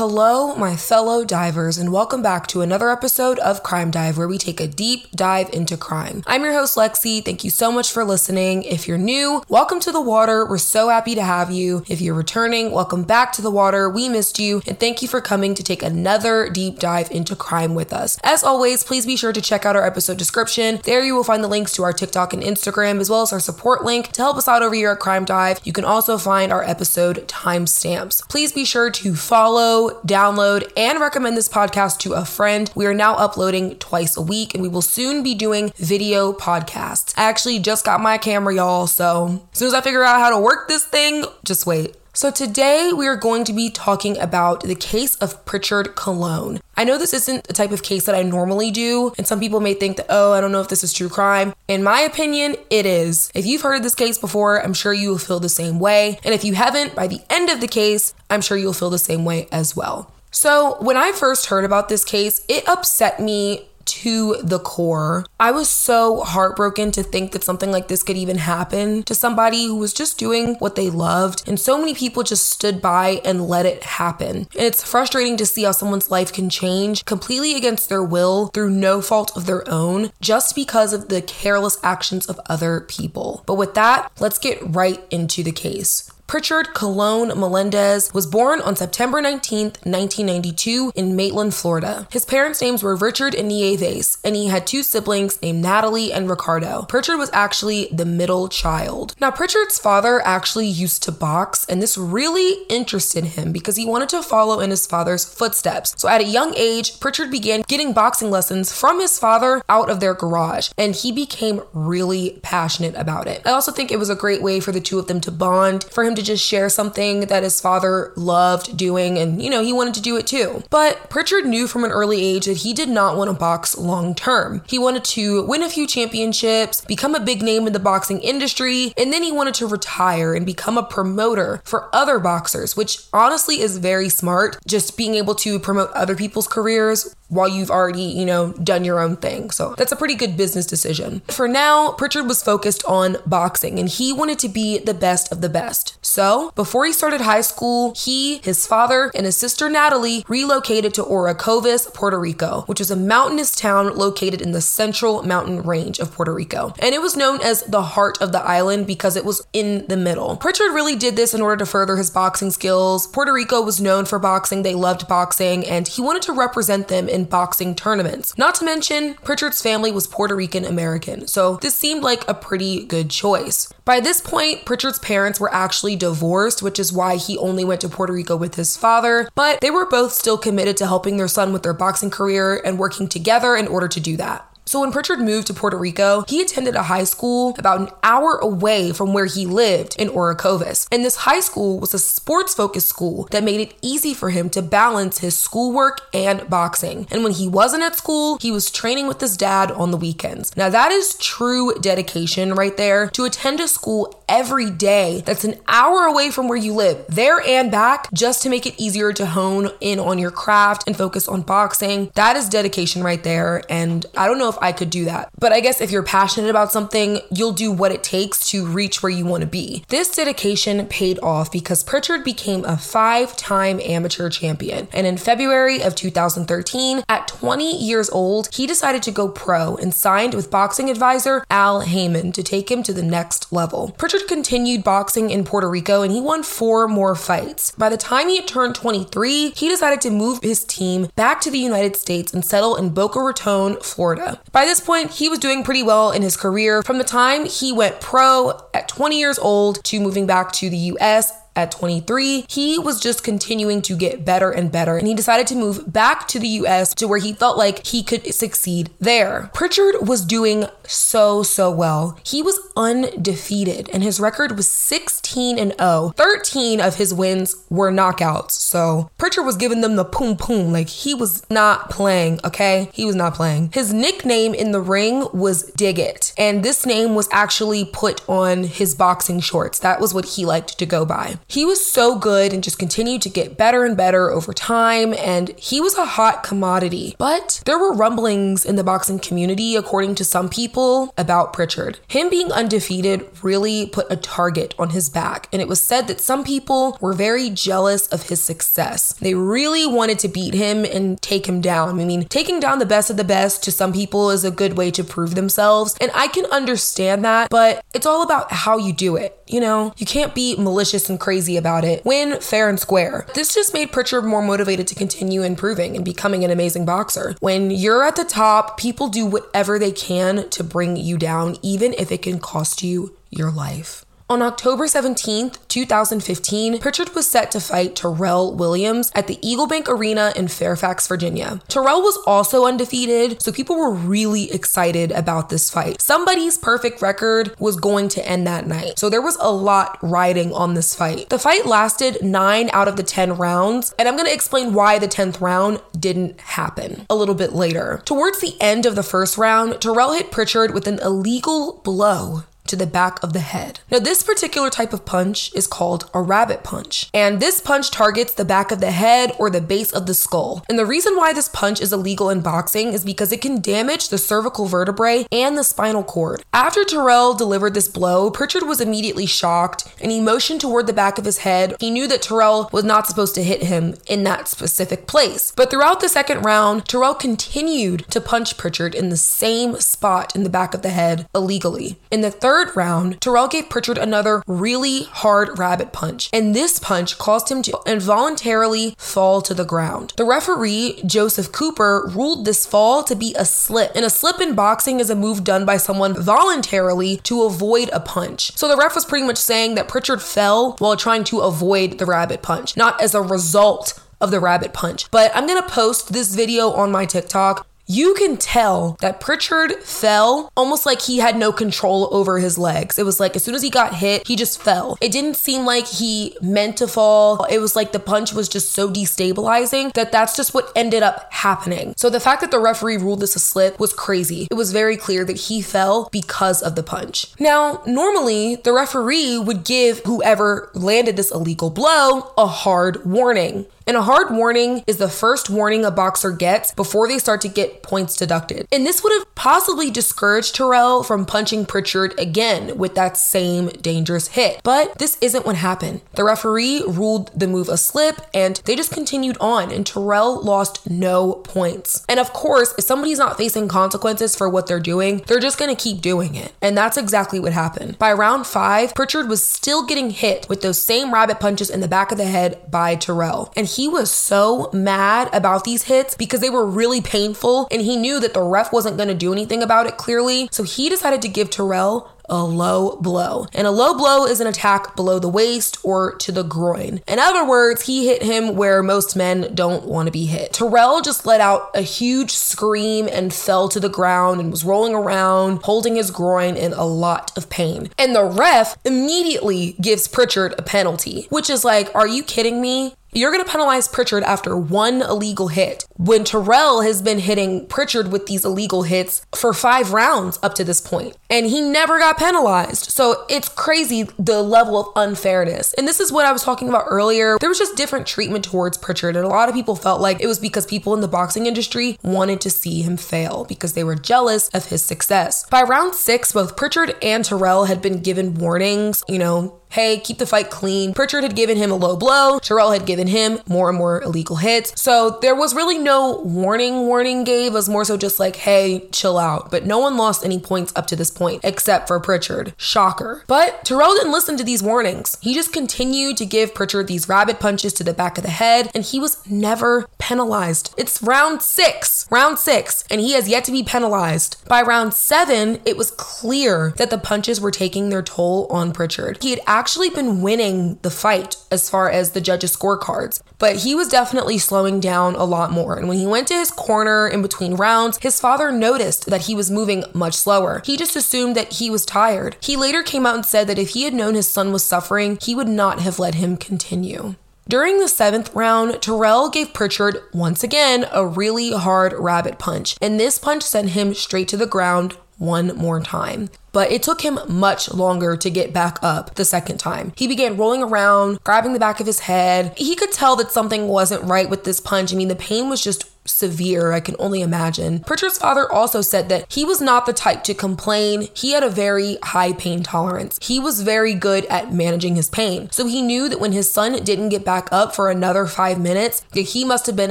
[0.00, 4.38] Hello, my fellow divers, and welcome back to another episode of Crime Dive, where we
[4.38, 6.22] take a deep dive into crime.
[6.26, 7.22] I'm your host, Lexi.
[7.22, 8.62] Thank you so much for listening.
[8.62, 10.46] If you're new, welcome to the water.
[10.46, 11.84] We're so happy to have you.
[11.86, 13.90] If you're returning, welcome back to the water.
[13.90, 17.74] We missed you, and thank you for coming to take another deep dive into crime
[17.74, 18.18] with us.
[18.22, 20.80] As always, please be sure to check out our episode description.
[20.84, 23.38] There you will find the links to our TikTok and Instagram, as well as our
[23.40, 25.60] support link to help us out over here at Crime Dive.
[25.62, 28.26] You can also find our episode timestamps.
[28.30, 32.70] Please be sure to follow download, and recommend this podcast to a friend.
[32.74, 37.14] We are now uploading twice a week and we will soon be doing video podcasts.
[37.16, 40.30] I actually just got my camera, y'all, so as soon as I figure out how
[40.30, 41.96] to work this thing, just wait.
[42.12, 46.58] So, today we are going to be talking about the case of Prichard Colón.
[46.76, 49.60] I know this isn't the type of case that I normally do, and some people
[49.60, 51.54] may think that, oh, I don't know if this is true crime.
[51.68, 53.30] In my opinion, it is.
[53.32, 56.18] If you've heard of this case before, I'm sure you will feel the same way.
[56.24, 58.98] And if you haven't, by the end of the case, I'm sure you'll feel the
[58.98, 60.12] same way as well.
[60.32, 65.26] So, when I first heard about this case, it upset me to the core.
[65.38, 69.66] I was so heartbroken to think that something like this could even happen to somebody
[69.66, 71.48] who was just doing what they loved.
[71.48, 74.36] And so many people just stood by and let it happen.
[74.36, 78.70] And it's frustrating to see how someone's life can change completely against their will through
[78.70, 83.42] no fault of their own just because of the careless actions of other people.
[83.46, 86.10] But with that, let's get right into the case.
[86.30, 92.06] Prichard Colón Melendez was born on September 19, 1992, in Maitland, Florida.
[92.12, 96.30] His parents' names were Richard and Nieves, and he had two siblings named Natalie and
[96.30, 96.82] Ricardo.
[96.88, 99.16] Prichard was actually the middle child.
[99.20, 104.10] Now, Prichard's father actually used to box, and this really interested him because he wanted
[104.10, 105.96] to follow in his father's footsteps.
[106.00, 109.98] So, at a young age, Prichard began getting boxing lessons from his father out of
[109.98, 113.42] their garage, and he became really passionate about it.
[113.44, 115.82] I also think it was a great way for the two of them to bond,
[115.90, 119.62] for him to to just share something that his father loved doing and, you know,
[119.62, 120.62] he wanted to do it too.
[120.70, 124.14] But Prichard knew from an early age that he did not want to box long
[124.14, 124.62] term.
[124.66, 128.92] He wanted to win a few championships, become a big name in the boxing industry,
[128.96, 133.60] and then he wanted to retire and become a promoter for other boxers, which honestly
[133.60, 134.58] is very smart.
[134.66, 138.98] Just being able to promote other people's careers while you've already, you know, done your
[138.98, 139.50] own thing.
[139.50, 141.22] So that's a pretty good business decision.
[141.28, 145.40] For now, Prichard was focused on boxing and he wanted to be the best of
[145.40, 145.96] the best.
[146.10, 151.04] So before he started high school, he, his father, and his sister Natalie relocated to
[151.04, 156.10] Orocovis, Puerto Rico, which is a mountainous town located in the central mountain range of
[156.10, 156.74] Puerto Rico.
[156.80, 159.96] And it was known as the heart of the island because it was in the
[159.96, 160.36] middle.
[160.38, 163.06] Prichard really did this in order to further his boxing skills.
[163.06, 167.08] Puerto Rico was known for boxing, they loved boxing, and he wanted to represent them
[167.08, 168.36] in boxing tournaments.
[168.36, 172.84] Not to mention, Prichard's family was Puerto Rican American, so this seemed like a pretty
[172.84, 173.72] good choice.
[173.84, 177.88] By this point, Prichard's parents were actually divorced, which is why he only went to
[177.88, 181.52] Puerto Rico with his father, but they were both still committed to helping their son
[181.52, 184.49] with their boxing career and working together in order to do that.
[184.70, 188.36] So when Prichard moved to Puerto Rico, he attended a high school about an hour
[188.36, 190.86] away from where he lived in Orocovis.
[190.92, 194.48] And this high school was a sports focused school that made it easy for him
[194.50, 197.08] to balance his schoolwork and boxing.
[197.10, 200.56] And when he wasn't at school, he was training with his dad on the weekends.
[200.56, 205.56] Now that is true dedication right there to attend a school every day that's an
[205.66, 209.26] hour away from where you live, there and back, just to make it easier to
[209.26, 212.12] hone in on your craft and focus on boxing.
[212.14, 213.64] That is dedication right there.
[213.68, 215.30] And I don't know if I could do that.
[215.38, 219.02] But I guess if you're passionate about something, you'll do what it takes to reach
[219.02, 219.84] where you want to be.
[219.88, 224.88] This dedication paid off because Prichard became a five time amateur champion.
[224.92, 229.94] And in February of 2013, at 20 years old, he decided to go pro and
[229.94, 233.94] signed with boxing advisor Al Haymon to take him to the next level.
[233.98, 237.72] Prichard continued boxing in Puerto Rico and he won four more fights.
[237.72, 241.50] By the time he had turned 23, he decided to move his team back to
[241.50, 244.40] the United States and settle in Boca Raton, Florida.
[244.52, 246.82] By this point, he was doing pretty well in his career.
[246.82, 250.76] From the time he went pro at 20 years old to moving back to the
[250.76, 255.46] US at 23, he was just continuing to get better and better, and he decided
[255.48, 259.50] to move back to the US to where he felt like he could succeed there.
[259.54, 262.18] Prichard was doing so, so well.
[262.24, 266.12] He was undefeated, and his record was 16 and 0.
[266.16, 270.88] 13 of his wins were knockouts, so Prichard was giving them the poom poom, like
[270.88, 272.88] he was not playing, okay?
[272.92, 273.70] He was not playing.
[273.72, 278.64] His nickname in the ring was Dig It, and this name was actually put on
[278.64, 279.78] his boxing shorts.
[279.78, 281.38] That was what he liked to go by.
[281.50, 285.48] He was so good and just continued to get better and better over time, and
[285.58, 287.16] he was a hot commodity.
[287.18, 291.98] But there were rumblings in the boxing community, according to some people, about Prichard.
[292.06, 296.20] Him being undefeated really put a target on his back, and it was said that
[296.20, 299.14] some people were very jealous of his success.
[299.14, 301.98] They really wanted to beat him and take him down.
[301.98, 304.76] I mean, taking down the best of the best to some people is a good
[304.76, 308.92] way to prove themselves, and I can understand that, but it's all about how you
[308.92, 309.36] do it.
[309.48, 312.04] You know, you can't be malicious and crazy about it.
[312.04, 313.26] Win fair and square.
[313.34, 317.34] This just made Prichard more motivated to continue improving and becoming an amazing boxer.
[317.40, 321.94] When you're at the top, people do whatever they can to bring you down, even
[321.94, 324.04] if it can cost you your life.
[324.30, 330.32] On October 17, 2015, Prichard was set to fight Terrell Williams at the Eaglebank Arena
[330.36, 331.60] in Fairfax, Virginia.
[331.66, 336.00] Terrell was also undefeated, so people were really excited about this fight.
[336.00, 340.52] Somebody's perfect record was going to end that night, so there was a lot riding
[340.52, 341.28] on this fight.
[341.28, 345.08] The fight lasted 9 out of the 10 rounds, and I'm to explain why the
[345.08, 348.00] 10th round didn't happen a little bit later.
[348.04, 352.76] Towards the end of the first round, Terrell hit Prichard with an illegal blow to
[352.76, 353.80] the back of the head.
[353.90, 358.32] Now, this particular type of punch is called a rabbit punch, and this punch targets
[358.32, 360.64] the back of the head or the base of the skull.
[360.68, 364.08] And the reason why this punch is illegal in boxing is because it can damage
[364.08, 366.42] the cervical vertebrae and the spinal cord.
[366.52, 371.18] After Terrell delivered this blow, Prichard was immediately shocked and he motioned toward the back
[371.18, 371.74] of his head.
[371.80, 375.52] He knew that Terrell was not supposed to hit him in that specific place.
[375.56, 380.44] But throughout the second round, Terrell continued to punch Prichard in the same spot in
[380.44, 381.98] the back of the head illegally.
[382.10, 386.78] In the third third round, Terrell gave Prichard another really hard rabbit punch, and this
[386.78, 390.12] punch caused him to involuntarily fall to the ground.
[390.16, 394.54] The referee, Joseph Cooper, ruled this fall to be a slip, and a slip in
[394.54, 398.56] boxing is a move done by someone voluntarily to avoid a punch.
[398.56, 402.06] So the ref was pretty much saying that Prichard fell while trying to avoid the
[402.06, 405.10] rabbit punch, not as a result of the rabbit punch.
[405.10, 410.52] But I'm gonna post this video on my TikTok you can tell that Prichard fell
[410.56, 413.00] almost like he had no control over his legs.
[413.00, 414.96] It was like as soon as he got hit, he just fell.
[415.00, 417.42] It didn't seem like he meant to fall.
[417.46, 421.32] It was like the punch was just so destabilizing that that's just what ended up
[421.32, 421.94] happening.
[421.96, 424.46] So the fact that the referee ruled this a slip was crazy.
[424.48, 427.32] It was very clear that he fell because of the punch.
[427.40, 433.66] Now, normally the referee would give whoever landed this illegal blow a hard warning.
[433.90, 437.48] And a hard warning is the first warning a boxer gets before they start to
[437.48, 438.68] get points deducted.
[438.70, 444.28] And this would have possibly discouraged Terrell from punching Prichard again with that same dangerous
[444.28, 444.60] hit.
[444.62, 446.02] But this isn't what happened.
[446.12, 450.88] The referee ruled the move a slip and they just continued on, and Terrell lost
[450.88, 452.04] no points.
[452.08, 455.74] And of course, if somebody's not facing consequences for what they're doing, they're just gonna
[455.74, 456.52] keep doing it.
[456.62, 457.98] And that's exactly what happened.
[457.98, 461.88] By round five, Prichard was still getting hit with those same rabbit punches in the
[461.88, 463.52] back of the head by Terrell.
[463.56, 467.80] And he he was so mad about these hits because they were really painful and
[467.80, 470.50] he knew that the ref wasn't going to do anything about it clearly.
[470.52, 473.46] So he decided to give Terrell a low blow.
[473.52, 477.00] And a low blow is an attack below the waist or to the groin.
[477.08, 480.52] In other words, he hit him where most men don't want to be hit.
[480.52, 484.94] Terrell just let out a huge scream and fell to the ground and was rolling
[484.94, 487.90] around, holding his groin in a lot of pain.
[487.98, 492.94] And the ref immediately gives Prichard a penalty, which is like, are you kidding me?
[493.12, 498.12] You're going to penalize Prichard after one illegal hit when Terrell has been hitting Prichard
[498.12, 502.18] with these illegal hits for five rounds up to this point, and he never got
[502.18, 502.90] penalized.
[502.90, 505.74] So it's crazy the level of unfairness.
[505.74, 507.36] And this is what I was talking about earlier.
[507.40, 510.28] There was just different treatment towards Prichard, and a lot of people felt like it
[510.28, 513.96] was because people in the boxing industry wanted to see him fail because they were
[513.96, 515.46] jealous of his success.
[515.50, 520.18] By round six, both Prichard and Terrell had been given warnings, you know, hey, keep
[520.18, 520.92] the fight clean.
[520.94, 524.36] Prichard had given him a low blow, Terrell had given him more and more illegal
[524.36, 524.80] hits.
[524.80, 529.18] So there was really no warning, warning gave, was more so just like, hey, chill
[529.18, 529.50] out.
[529.50, 532.54] But no one lost any points up to this point except for Prichard.
[532.56, 533.24] Shocker.
[533.26, 535.16] But Terrell didn't listen to these warnings.
[535.20, 538.70] He just continued to give Prichard these rabbit punches to the back of the head,
[538.74, 540.74] and he was never penalized.
[540.76, 544.36] It's round six, round six, and he has yet to be penalized.
[544.48, 549.22] By round seven, it was clear that the punches were taking their toll on Prichard.
[549.22, 553.74] He had actually been winning the fight as far as the judges' scorecards, but he
[553.74, 555.76] was definitely slowing down a lot more.
[555.76, 559.34] And when he went to his corner in between rounds, his father noticed that he
[559.34, 560.62] was moving much slower.
[560.64, 562.38] He just assumed that he was tired.
[562.40, 565.18] He later came out and said that if he had known his son was suffering,
[565.20, 567.16] he would not have let him continue.
[567.46, 572.98] During the seventh round, Terrell gave Prichard once again a really hard rabbit punch, and
[572.98, 576.30] this punch sent him straight to the ground one more time.
[576.52, 579.92] But it took him much longer to get back up the second time.
[579.96, 582.54] He began rolling around, grabbing the back of his head.
[582.56, 584.92] He could tell that something wasn't right with this punch.
[584.92, 587.80] I mean, the pain was just severe, I can only imagine.
[587.80, 591.08] Prichard's father also said that he was not the type to complain.
[591.14, 593.18] He had a very high pain tolerance.
[593.22, 595.50] He was very good at managing his pain.
[595.50, 599.00] So he knew that when his son didn't get back up for another five minutes,
[599.12, 599.90] that he must have been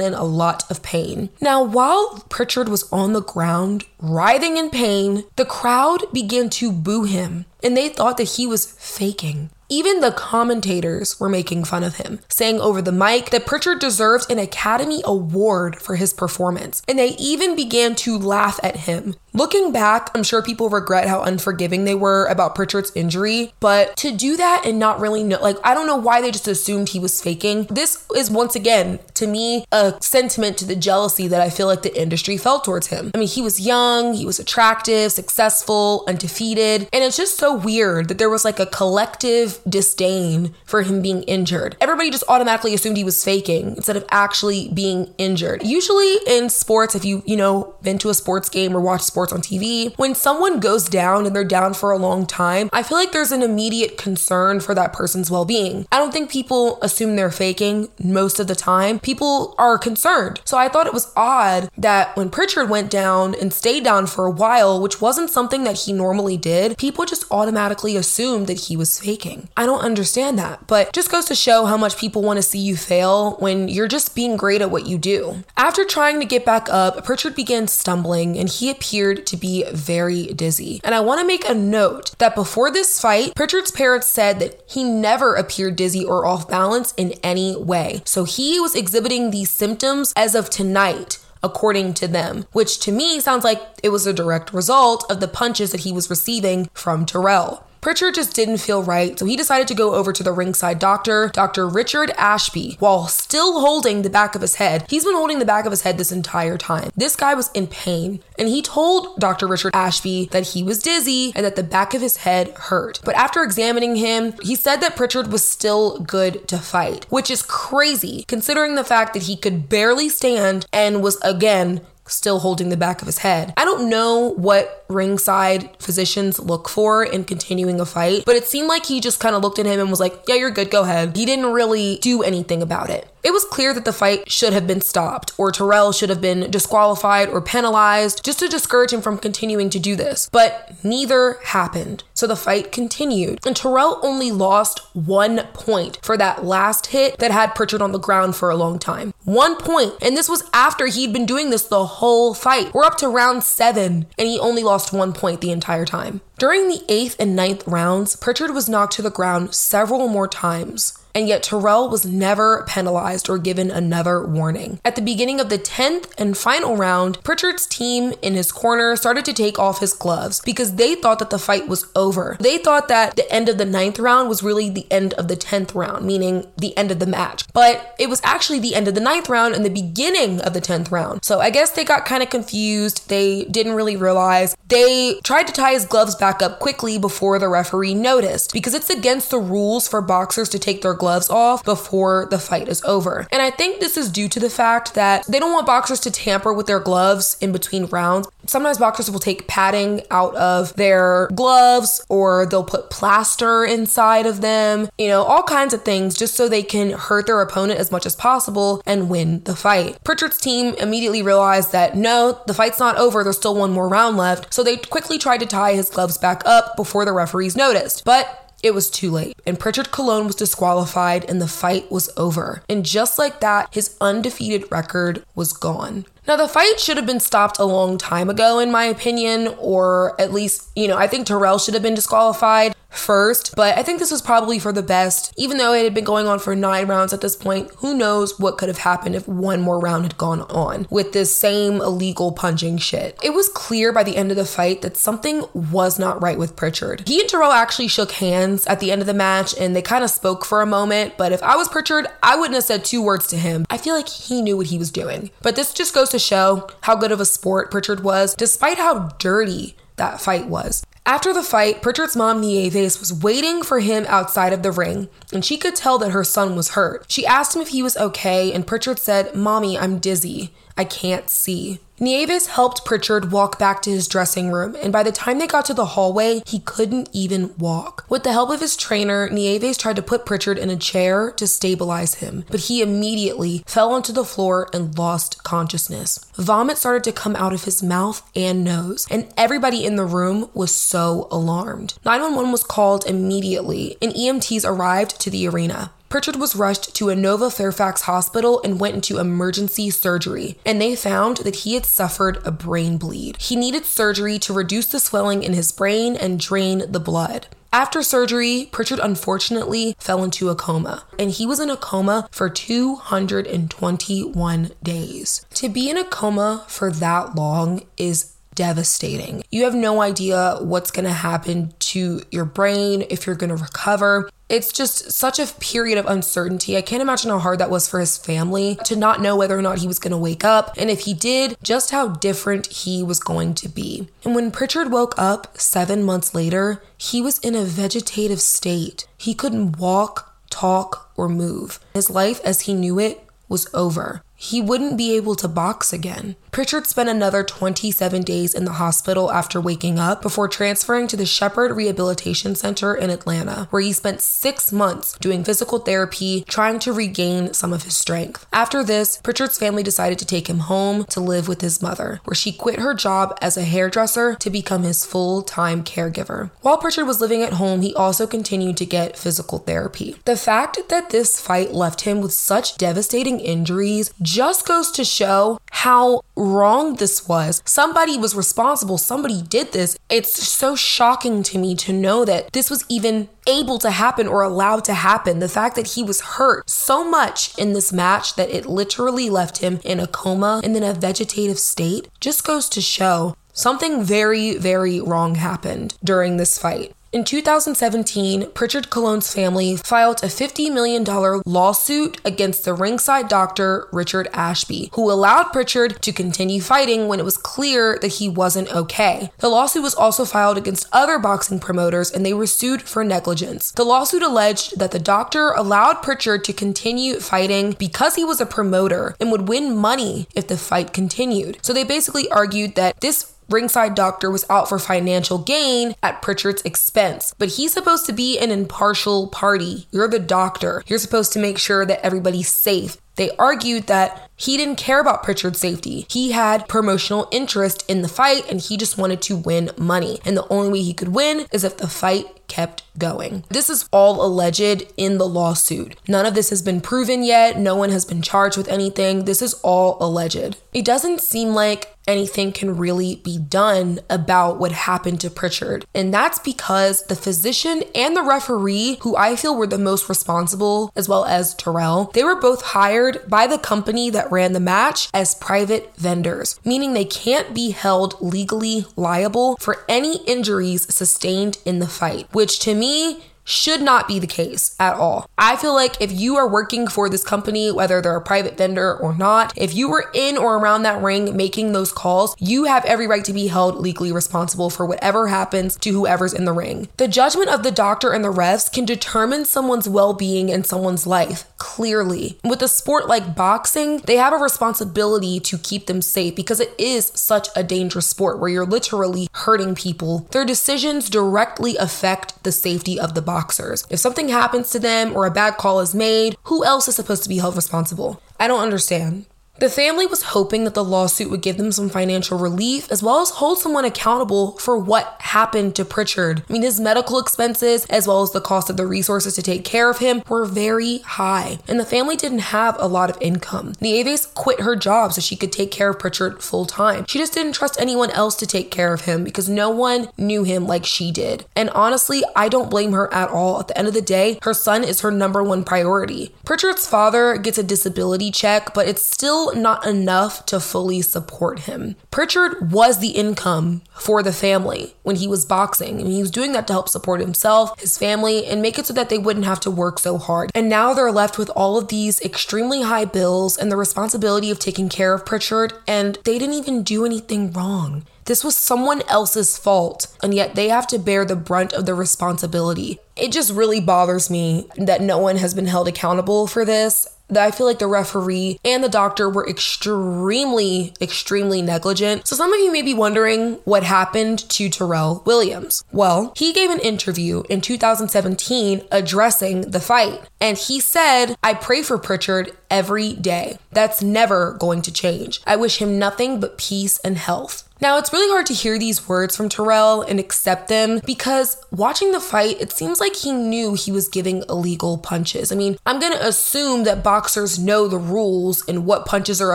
[0.00, 1.30] in a lot of pain.
[1.40, 7.04] Now, while Prichard was on the ground, writhing in pain, the crowd began to boo
[7.04, 9.50] him and they thought that he was faking.
[9.72, 14.28] Even the commentators were making fun of him, saying over the mic that Prichard deserved
[14.28, 16.82] an Academy Award for his performance.
[16.88, 21.22] And they even began to laugh at him, Looking back, I'm sure people regret how
[21.22, 25.56] unforgiving they were about Prichard's injury, but to do that and not really know, like,
[25.62, 27.64] I don't know why they just assumed he was faking.
[27.70, 31.82] This is once again, to me, a sentiment to the jealousy that I feel like
[31.82, 33.12] the industry felt towards him.
[33.14, 38.08] I mean, he was young, he was attractive, successful, undefeated, and it's just so weird
[38.08, 41.76] that there was like a collective disdain for him being injured.
[41.80, 45.62] Everybody just automatically assumed he was faking instead of actually being injured.
[45.62, 49.19] Usually in sports, if you, you know, been to a sports game or watched sports,
[49.20, 49.92] sports on TV.
[49.98, 53.32] When someone goes down and they're down for a long time, I feel like there's
[53.32, 55.86] an immediate concern for that person's well being.
[55.92, 58.98] I don't think people assume they're faking most of the time.
[58.98, 60.40] People are concerned.
[60.46, 64.24] So I thought it was odd that when Prichard went down and stayed down for
[64.24, 68.76] a while, which wasn't something that he normally did, people just automatically assumed that he
[68.76, 69.48] was faking.
[69.54, 72.58] I don't understand that, but just goes to show how much people want to see
[72.58, 75.44] you fail when you're just being great at what you do.
[75.58, 79.64] After trying to get back up, Prichard began stumbling and he appeared appeared to be
[79.72, 80.80] very dizzy.
[80.84, 84.62] And I want to make a note that before this fight, Prichard's parents said that
[84.68, 88.02] he never appeared dizzy or off balance in any way.
[88.04, 93.18] So he was exhibiting these symptoms as of tonight according to them, which to me
[93.18, 97.06] sounds like it was a direct result of the punches that he was receiving from
[97.06, 97.66] Terrell.
[97.80, 101.30] Prichard just didn't feel right, so he decided to go over to the ringside doctor,
[101.32, 101.66] Dr.
[101.66, 104.84] Richard Ashby, while still holding the back of his head.
[104.90, 106.90] He's been holding the back of his head this entire time.
[106.94, 109.46] This guy was in pain, and he told Dr.
[109.46, 113.00] Richard Ashby that he was dizzy and that the back of his head hurt.
[113.02, 117.40] But after examining him, he said that Prichard was still good to fight, which is
[117.40, 121.80] crazy considering the fact that he could barely stand and was again
[122.10, 123.52] still holding the back of his head.
[123.56, 128.68] I don't know what ringside physicians look for in continuing a fight, but it seemed
[128.68, 130.82] like he just kind of looked at him and was like, Yeah, you're good, go
[130.82, 131.16] ahead.
[131.16, 133.09] He didn't really do anything about it.
[133.22, 136.50] It was clear that the fight should have been stopped, or Terrell should have been
[136.50, 142.04] disqualified or penalized just to discourage him from continuing to do this, but neither happened.
[142.14, 147.30] So the fight continued, and Terrell only lost one point for that last hit that
[147.30, 149.12] had Prichard on the ground for a long time.
[149.24, 152.72] One point, and this was after he'd been doing this the whole fight.
[152.72, 156.22] We're up to round seven, and he only lost one point the entire time.
[156.38, 160.96] During the eighth and ninth rounds, Prichard was knocked to the ground several more times
[161.14, 164.80] and yet Terrell was never penalized or given another warning.
[164.84, 169.24] At the beginning of the 10th and final round, Prichard's team in his corner started
[169.26, 172.36] to take off his gloves because they thought that the fight was over.
[172.40, 175.36] They thought that the end of the ninth round was really the end of the
[175.36, 177.44] 10th round, meaning the end of the match.
[177.52, 180.60] But it was actually the end of the ninth round and the beginning of the
[180.60, 181.24] 10th round.
[181.24, 183.08] So I guess they got kind of confused.
[183.08, 184.56] They didn't really realize.
[184.68, 188.90] They tried to tie his gloves back up quickly before the referee noticed because it's
[188.90, 193.26] against the rules for boxers to take their gloves off before the fight is over.
[193.32, 196.10] And I think this is due to the fact that they don't want boxers to
[196.10, 198.28] tamper with their gloves in between rounds.
[198.46, 204.40] Sometimes boxers will take padding out of their gloves or they'll put plaster inside of
[204.40, 207.90] them, you know, all kinds of things just so they can hurt their opponent as
[207.90, 210.02] much as possible and win the fight.
[210.04, 214.16] Prichard's team immediately realized that no, the fight's not over, there's still one more round
[214.16, 218.04] left, so they quickly tried to tie his gloves back up before the referees noticed.
[218.04, 222.62] But it was too late, and Prichard Colón was disqualified, and the fight was over.
[222.68, 226.06] And just like that, his undefeated record was gone.
[226.28, 230.20] Now, the fight should have been stopped a long time ago, in my opinion, or
[230.20, 233.98] at least, you know, I think Terrell should have been disqualified first, but I think
[233.98, 235.32] this was probably for the best.
[235.36, 238.38] Even though it had been going on for nine rounds at this point, who knows
[238.38, 242.32] what could have happened if one more round had gone on with this same illegal
[242.32, 243.18] punching shit.
[243.22, 246.56] It was clear by the end of the fight that something was not right with
[246.56, 247.06] Prichard.
[247.06, 250.04] He and Terrell actually shook hands at the end of the match and they kind
[250.04, 253.02] of spoke for a moment, but if I was Prichard, I wouldn't have said two
[253.02, 253.66] words to him.
[253.70, 255.30] I feel like he knew what he was doing.
[255.42, 259.10] But this just goes to show how good of a sport Prichard was, despite how
[259.18, 260.84] dirty that fight was.
[261.10, 265.44] After the fight, Prichard's mom, Nieves, was waiting for him outside of the ring, and
[265.44, 267.04] she could tell that her son was hurt.
[267.08, 270.54] She asked him if he was okay, and Prichard said, Mommy, I'm dizzy.
[270.80, 271.78] I can't see.
[271.98, 275.66] Nieves helped Prichard walk back to his dressing room, and by the time they got
[275.66, 278.06] to the hallway, he couldn't even walk.
[278.08, 281.46] With the help of his trainer, Nieves tried to put Prichard in a chair to
[281.46, 286.24] stabilize him, but he immediately fell onto the floor and lost consciousness.
[286.36, 290.48] Vomit started to come out of his mouth and nose, and everybody in the room
[290.54, 291.92] was so alarmed.
[292.06, 295.92] 911 was called immediately, and EMTs arrived to the arena.
[296.10, 301.36] Prichard was rushed to Inova Fairfax Hospital and went into emergency surgery, and they found
[301.38, 303.36] that he had suffered a brain bleed.
[303.36, 307.46] He needed surgery to reduce the swelling in his brain and drain the blood.
[307.72, 312.50] After surgery, Prichard unfortunately fell into a coma, and he was in a coma for
[312.50, 315.46] 221 days.
[315.54, 319.44] To be in a coma for that long is devastating.
[319.50, 323.56] You have no idea what's going to happen to your brain, if you're going to
[323.56, 324.30] recover.
[324.48, 326.76] It's just such a period of uncertainty.
[326.76, 329.62] I can't imagine how hard that was for his family to not know whether or
[329.62, 333.02] not he was going to wake up, and if he did, just how different he
[333.02, 334.08] was going to be.
[334.24, 339.06] And when Prichard woke up seven months later, he was in a vegetative state.
[339.16, 341.78] He couldn't walk, talk, or move.
[341.94, 346.34] His life as he knew it was over he wouldn't be able to box again.
[346.52, 351.24] Prichard spent another 27 days in the hospital after waking up before transferring to the
[351.24, 356.92] Shepherd Rehabilitation Center in Atlanta, where he spent six months doing physical therapy, trying to
[356.92, 358.46] regain some of his strength.
[358.52, 362.34] After this, Prichard's family decided to take him home to live with his mother, where
[362.34, 366.50] she quit her job as a hairdresser to become his full time caregiver.
[366.62, 370.16] While Prichard was living at home, he also continued to get physical therapy.
[370.24, 375.59] The fact that this fight left him with such devastating injuries just goes to show
[375.80, 377.62] how wrong this was.
[377.64, 379.96] Somebody was responsible, somebody did this.
[380.10, 384.42] It's so shocking to me to know that this was even able to happen or
[384.42, 385.38] allowed to happen.
[385.38, 389.58] The fact that he was hurt so much in this match that it literally left
[389.58, 394.56] him in a coma and then a vegetative state just goes to show something very,
[394.58, 396.92] very wrong happened during this fight.
[397.12, 401.02] In 2017, Prichard Colon's family filed a $50 million
[401.44, 407.24] lawsuit against the ringside doctor, Richard Ashby, who allowed Prichard to continue fighting when it
[407.24, 409.32] was clear that he wasn't okay.
[409.38, 413.72] The lawsuit was also filed against other boxing promoters and they were sued for negligence.
[413.72, 418.46] The lawsuit alleged that the doctor allowed Prichard to continue fighting because he was a
[418.46, 421.58] promoter and would win money if the fight continued.
[421.62, 426.62] So they basically argued that this Ringside Doctor was out for financial gain at Prichard's
[426.62, 429.88] expense, but he's supposed to be an impartial party.
[429.90, 430.84] You're the doctor.
[430.86, 432.96] You're supposed to make sure that everybody's safe.
[433.16, 436.06] They argued that he didn't care about Prichard's safety.
[436.08, 440.20] He had promotional interest in the fight and he just wanted to win money.
[440.24, 443.44] And the only way he could win is if the fight kept going.
[443.48, 445.96] This is all alleged in the lawsuit.
[446.06, 447.56] None of this has been proven yet.
[447.56, 449.24] No one has been charged with anything.
[449.24, 450.56] This is all alleged.
[450.74, 455.86] It doesn't seem like anything can really be done about what happened to Prichard.
[455.94, 460.92] And that's because the physician and the referee, who I feel were the most responsible,
[460.96, 465.08] as well as Terrell, they were both hired by the company that ran the match
[465.14, 471.78] as private vendors, meaning they can't be held legally liable for any injuries sustained in
[471.78, 475.28] the fight, which to me should not be the case at all.
[475.36, 478.96] I feel like if you are working for this company, whether they're a private vendor
[478.96, 482.84] or not, if you were in or around that ring making those calls, you have
[482.84, 486.88] every right to be held legally responsible for whatever happens to whoever's in the ring.
[486.96, 491.06] The judgment of the doctor and the refs can determine someone's well being and someone's
[491.06, 492.38] life, clearly.
[492.44, 496.74] With a sport like boxing, they have a responsibility to keep them safe because it
[496.78, 500.28] is such a dangerous sport where you're literally hurting people.
[500.30, 503.86] Their decisions directly affect the safety of the boxers.
[503.90, 507.22] If something happens to them or a bad call is made, who else is supposed
[507.22, 508.20] to be held responsible?
[508.40, 509.26] I don't understand.
[509.60, 513.20] The family was hoping that the lawsuit would give them some financial relief as well
[513.20, 516.42] as hold someone accountable for what happened to Prichard.
[516.48, 519.62] I mean, his medical expenses as well as the cost of the resources to take
[519.62, 523.74] care of him were very high, and the family didn't have a lot of income.
[523.82, 527.04] Nieves quit her job so she could take care of Prichard full time.
[527.06, 530.42] She just didn't trust anyone else to take care of him because no one knew
[530.42, 531.44] him like she did.
[531.54, 533.60] And honestly, I don't blame her at all.
[533.60, 536.34] At the end of the day, her son is her number one priority.
[536.46, 541.96] Prichard's father gets a disability check, but it's still not enough to fully support him.
[542.10, 546.52] Prichard was the income for the family when he was boxing, and he was doing
[546.52, 549.60] that to help support himself, his family, and make it so that they wouldn't have
[549.60, 550.50] to work so hard.
[550.54, 554.58] And now they're left with all of these extremely high bills and the responsibility of
[554.58, 558.04] taking care of Prichard, and they didn't even do anything wrong.
[558.26, 561.94] This was someone else's fault, and yet they have to bear the brunt of the
[561.94, 563.00] responsibility.
[563.16, 567.50] It just really bothers me that no one has been held accountable for this I
[567.50, 572.26] feel like the referee and the doctor were extremely, extremely negligent.
[572.26, 575.84] So some of you may be wondering what happened to Terrell Williams.
[575.92, 581.82] Well, he gave an interview in 2017 addressing the fight, and he said, I pray
[581.82, 583.58] for Prichard every day.
[583.72, 585.40] That's never going to change.
[585.46, 587.69] I wish him nothing but peace and health.
[587.80, 592.12] Now, it's really hard to hear these words from Terrell and accept them because watching
[592.12, 595.50] the fight, it seems like he knew he was giving illegal punches.
[595.50, 599.54] I mean, I'm going to assume that boxers know the rules and what punches are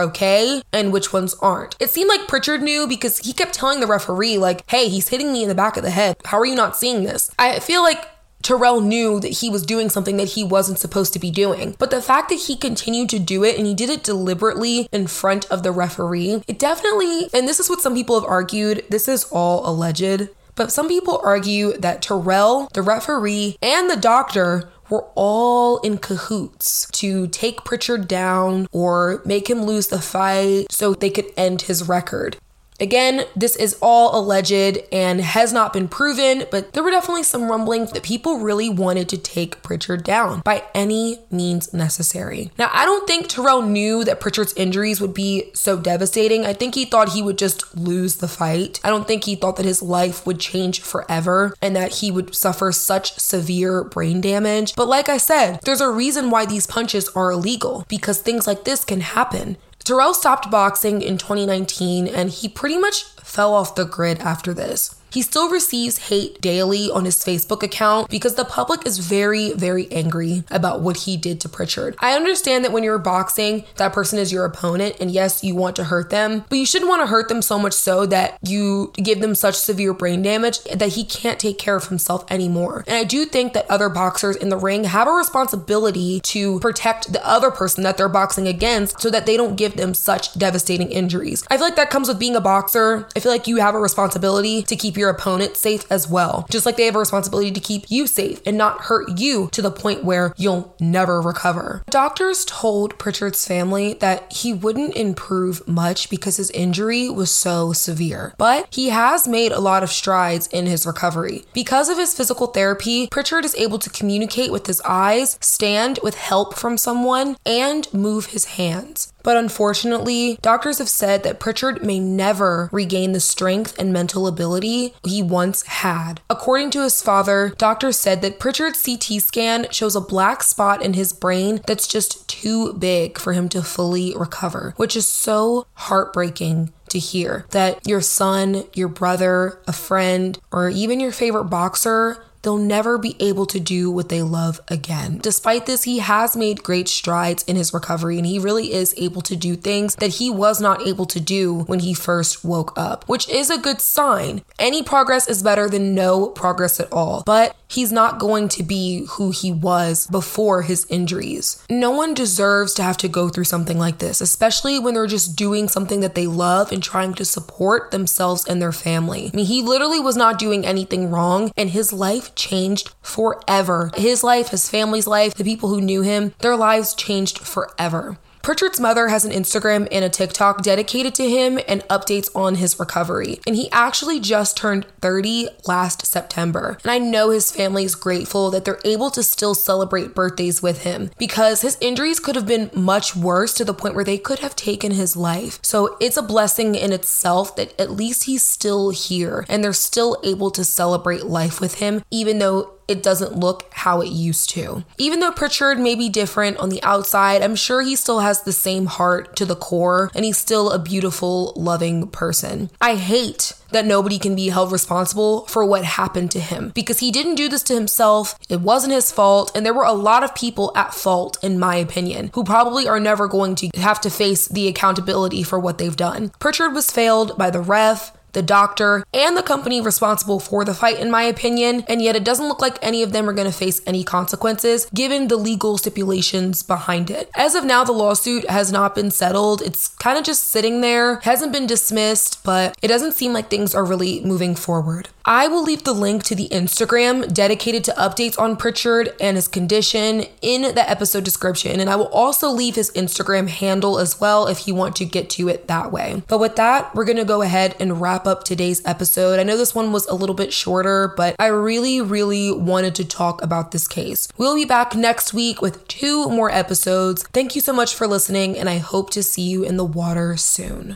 [0.00, 1.76] okay and which ones aren't.
[1.78, 5.32] It seemed like Prichard knew because he kept telling the referee, like, hey, he's hitting
[5.32, 6.16] me in the back of the head.
[6.24, 7.30] How are you not seeing this?
[7.38, 8.08] I feel like
[8.46, 11.74] Terrell knew that he was doing something that he wasn't supposed to be doing.
[11.80, 15.08] But the fact that he continued to do it and he did it deliberately in
[15.08, 19.08] front of the referee, it definitely, and this is what some people have argued, this
[19.08, 20.28] is all alleged.
[20.54, 26.88] But some people argue that Terrell, the referee, and the doctor were all in cahoots
[26.92, 31.88] to take Prichard down or make him lose the fight so they could end his
[31.88, 32.36] record.
[32.80, 37.50] Again, this is all alleged and has not been proven, but there were definitely some
[37.50, 42.50] rumblings that people really wanted to take Prichard down by any means necessary.
[42.58, 46.44] Now, I don't think Terrell knew that Prichard's injuries would be so devastating.
[46.44, 48.80] I think he thought he would just lose the fight.
[48.84, 52.34] I don't think he thought that his life would change forever and that he would
[52.34, 54.74] suffer such severe brain damage.
[54.74, 58.64] But like I said, there's a reason why these punches are illegal because things like
[58.64, 59.56] this can happen.
[59.86, 64.95] Terrell stopped boxing in 2019 and he pretty much fell off the grid after this.
[65.10, 69.90] He still receives hate daily on his Facebook account because the public is very, very
[69.90, 71.96] angry about what he did to Prichard.
[72.00, 75.76] I understand that when you're boxing, that person is your opponent, and yes, you want
[75.76, 78.92] to hurt them, but you shouldn't want to hurt them so much so that you
[78.94, 82.84] give them such severe brain damage that he can't take care of himself anymore.
[82.86, 87.12] And I do think that other boxers in the ring have a responsibility to protect
[87.12, 90.90] the other person that they're boxing against so that they don't give them such devastating
[90.90, 91.44] injuries.
[91.50, 93.06] I feel like that comes with being a boxer.
[93.16, 96.46] I feel like you have a responsibility to keep your opponent safe as well.
[96.50, 99.62] Just like they have a responsibility to keep you safe and not hurt you to
[99.62, 101.82] the point where you'll never recover.
[101.90, 108.34] Doctors told Prichard's family that he wouldn't improve much because his injury was so severe,
[108.38, 111.44] but he has made a lot of strides in his recovery.
[111.52, 116.16] Because of his physical therapy, Prichard is able to communicate with his eyes, stand with
[116.16, 119.12] help from someone, and move his hands.
[119.26, 124.94] But unfortunately, doctors have said that Prichard may never regain the strength and mental ability
[125.04, 126.20] he once had.
[126.30, 130.92] According to his father, doctors said that Prichard's CT scan shows a black spot in
[130.92, 136.72] his brain that's just too big for him to fully recover, which is so heartbreaking
[136.90, 142.56] to hear that your son, your brother, a friend, or even your favorite boxer they'll
[142.56, 145.18] never be able to do what they love again.
[145.18, 149.20] Despite this, he has made great strides in his recovery and he really is able
[149.22, 153.04] to do things that he was not able to do when he first woke up,
[153.08, 154.42] which is a good sign.
[154.60, 159.06] Any progress is better than no progress at all, but he's not going to be
[159.10, 161.64] who he was before his injuries.
[161.68, 165.36] No one deserves to have to go through something like this, especially when they're just
[165.36, 169.30] doing something that they love and trying to support themselves and their family.
[169.32, 173.90] I mean, he literally was not doing anything wrong and his life changed forever.
[173.96, 178.18] His life, his family's life, the people who knew him, their lives changed forever.
[178.46, 182.78] Prichard's mother has an Instagram and a TikTok dedicated to him and updates on his
[182.78, 183.40] recovery.
[183.44, 186.78] And he actually just turned 30 last September.
[186.84, 190.84] And I know his family is grateful that they're able to still celebrate birthdays with
[190.84, 194.38] him because his injuries could have been much worse to the point where they could
[194.38, 195.58] have taken his life.
[195.62, 200.20] So it's a blessing in itself that at least he's still here and they're still
[200.22, 204.84] able to celebrate life with him, even though it doesn't look how it used to.
[204.98, 208.52] Even though Prichard may be different on the outside, I'm sure he still has the
[208.52, 212.70] same heart to the core and he's still a beautiful, loving person.
[212.80, 217.10] I hate that nobody can be held responsible for what happened to him because he
[217.10, 218.38] didn't do this to himself.
[218.48, 219.52] It wasn't his fault.
[219.54, 223.00] And there were a lot of people at fault, in my opinion, who probably are
[223.00, 226.30] never going to have to face the accountability for what they've done.
[226.38, 231.00] Prichard was failed by the ref, the doctor, and the company responsible for the fight,
[231.00, 233.58] in my opinion, and yet it doesn't look like any of them are going to
[233.58, 237.30] face any consequences given the legal stipulations behind it.
[237.34, 239.62] As of now, the lawsuit has not been settled.
[239.62, 243.74] It's kind of just sitting there, hasn't been dismissed, but it doesn't seem like things
[243.74, 245.08] are really moving forward.
[245.24, 249.48] I will leave the link to the Instagram dedicated to updates on Prichard and his
[249.48, 254.46] condition in the episode description, and I will also leave his Instagram handle as well
[254.46, 256.22] if you want to get to it that way.
[256.28, 259.40] But with that, we're going to go ahead and wrap up today's episode.
[259.40, 263.04] I know this one was a little bit shorter, but I really, really wanted to
[263.04, 264.28] talk about this case.
[264.38, 267.24] We'll be back next week with two more episodes.
[267.32, 270.36] Thank you so much for listening, and I hope to see you in the water
[270.36, 270.94] soon.